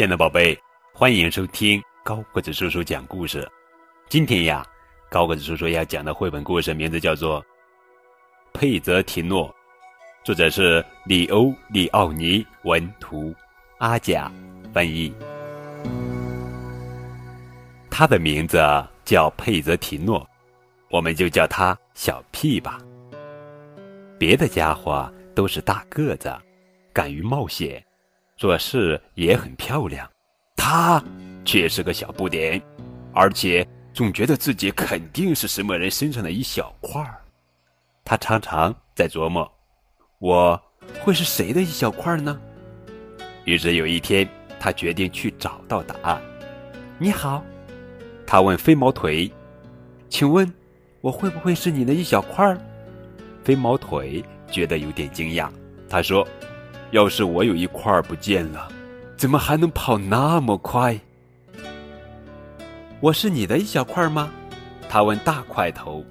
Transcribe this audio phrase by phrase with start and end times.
[0.00, 0.58] 亲爱的宝贝，
[0.94, 3.46] 欢迎收听高个子叔叔讲故事。
[4.08, 4.66] 今天呀，
[5.10, 7.38] 高个子叔叔要讲的绘本故事名字叫做
[8.54, 9.46] 《佩泽提诺》，
[10.24, 13.34] 作者是里欧·里奥尼文图，
[13.76, 14.32] 阿甲
[14.72, 15.12] 翻译。
[17.90, 18.58] 他的名字
[19.04, 20.26] 叫佩泽提诺，
[20.88, 22.78] 我们就叫他小屁吧。
[24.18, 26.34] 别的家伙都是大个子，
[26.90, 27.84] 敢于冒险。
[28.40, 30.10] 做事也很漂亮，
[30.56, 31.04] 他
[31.44, 32.58] 却是个小不点，
[33.12, 37.20] 而且总觉得自己肯定是什么人身上的一小块儿。
[38.02, 39.46] 他常常在琢磨，
[40.20, 40.58] 我
[41.02, 42.40] 会是谁的一小块呢？
[43.44, 44.26] 于是有一天，
[44.58, 46.18] 他决定去找到答案。
[46.98, 47.44] 你好，
[48.26, 49.30] 他问飞毛腿
[50.08, 50.50] ：“请问，
[51.02, 52.58] 我会不会是你的一小块儿？”
[53.44, 55.50] 飞毛腿觉得有点惊讶，
[55.90, 56.26] 他说。
[56.90, 58.68] 要是我有一块不见了，
[59.16, 60.98] 怎么还能跑那么快？
[62.98, 64.28] 我是你的一小块吗？
[64.88, 66.04] 他问大块头。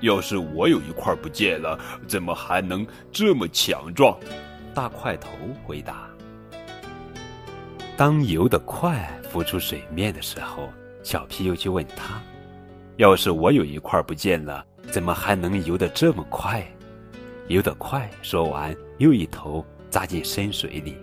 [0.00, 1.78] 要是我有一块不见了，
[2.08, 4.18] 怎么还能这么强壮？
[4.74, 5.30] 大块头
[5.64, 6.08] 回答。
[7.96, 10.70] 当游得快浮出水面的时候，
[11.04, 12.20] 小皮又去问他：
[12.96, 16.66] 要是我有一块不见了，怎么还能游得这么快？
[17.46, 20.94] 游得快，说完又一头扎进深水里。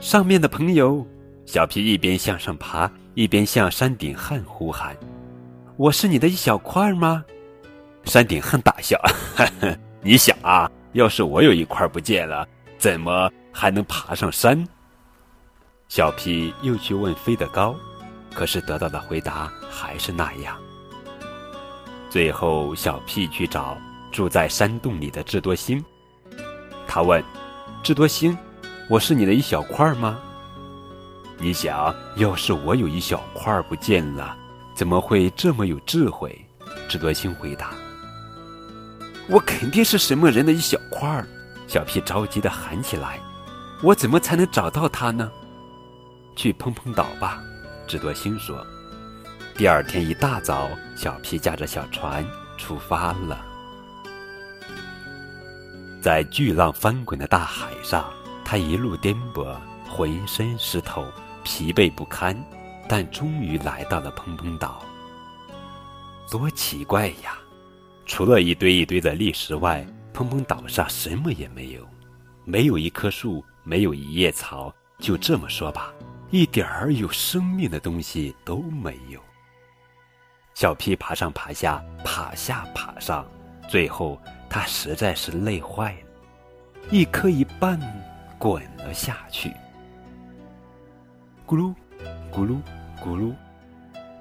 [0.00, 1.04] 上面的朋友，
[1.46, 4.94] 小皮一边向上爬，一边向山顶汉呼喊
[5.76, 7.24] ：“我是你的一小块吗？”
[8.04, 9.00] 山顶汉大笑
[10.02, 14.62] ：“你想啊，要是我有一块不见了，怎么还能爬上山？”
[15.88, 17.74] 小皮又去问飞得高，
[18.34, 20.56] 可是得到的回答还是那样。
[22.10, 23.76] 最后，小屁去找。
[24.12, 25.80] 住在山洞里的智多星，
[26.92, 27.22] 他问
[27.84, 28.36] ：“智多星，
[28.88, 30.18] 我是你的一小块吗？”
[31.38, 34.36] 你想要是我有一小块不见了，
[34.74, 36.44] 怎么会这么有智慧？
[36.88, 37.70] 智多星回答
[39.30, 41.28] ：“我肯定是什么人的一小块儿。”
[41.68, 43.20] 小屁着急的喊起来
[43.84, 45.30] ：“我怎么才能找到他呢？”
[46.34, 47.40] 去碰碰岛吧，
[47.86, 48.66] 智多星说。
[49.56, 52.26] 第二天一大早，小屁驾着小船
[52.58, 53.46] 出发了。
[56.00, 58.10] 在巨浪翻滚的大海上，
[58.42, 59.54] 他一路颠簸，
[59.86, 61.06] 浑身湿透，
[61.44, 62.34] 疲惫不堪，
[62.88, 64.82] 但终于来到了砰砰岛。
[66.30, 67.36] 多奇怪呀！
[68.06, 71.86] 除了一堆一堆的砾石外，砰砰岛上什么也没有，
[72.46, 75.92] 没有一棵树，没有一叶草，就这么说吧，
[76.30, 79.20] 一点儿有生命的东西都没有。
[80.54, 83.26] 小屁爬上爬下，爬下爬上，
[83.68, 84.18] 最后。
[84.50, 87.80] 他实在是累坏了，一颗一半
[88.36, 89.50] 滚了下去，
[91.46, 91.72] 咕噜，
[92.32, 92.56] 咕噜，
[93.00, 93.32] 咕噜，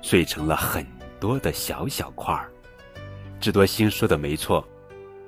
[0.03, 0.85] 碎成了很
[1.19, 2.47] 多的小小块儿。
[3.39, 4.63] 智多星说的没错，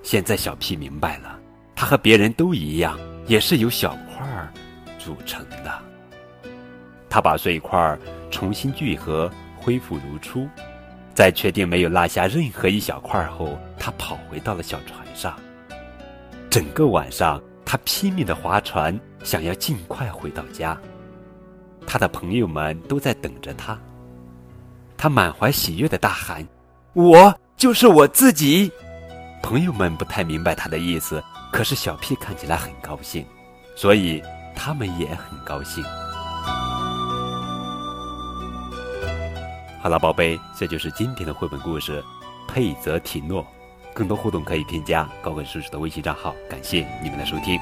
[0.04, 1.40] 现在小屁明白了，
[1.76, 2.96] 他和别人都一样，
[3.26, 4.54] 也是由小块儿
[5.00, 5.82] 组成的。
[7.10, 10.48] 他把碎块儿重新聚合，恢复如初。
[11.14, 15.36] 在确定没有落下任何一小块后，他跑回到了小船上。
[16.52, 20.78] 整个晚上，他拼命的划船，想要尽快回到家。
[21.88, 23.75] 他的朋友们都在等着他。
[24.96, 26.47] 他满怀喜悦的大喊
[26.94, 28.72] ：“我就是我自己！”
[29.41, 33.25] 朋友们不太明白他的意思，可是小屁看起来很高兴，
[33.75, 34.22] 所以
[34.56, 35.84] 他们也很高兴。
[39.81, 42.00] 好了，宝贝，这就是今天的绘本故事
[42.47, 43.41] 《佩泽提诺》。
[43.94, 46.35] 更多互动可以添加高跟叔叔的微信账号。
[46.50, 47.59] 感谢你们的收听。